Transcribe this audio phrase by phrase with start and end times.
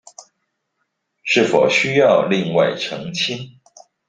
[1.21, 3.59] 是否需要另外澄清